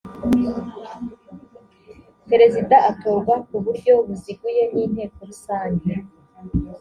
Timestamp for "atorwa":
2.91-3.35